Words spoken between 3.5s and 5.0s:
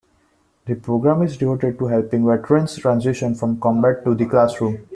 combat to the classroom.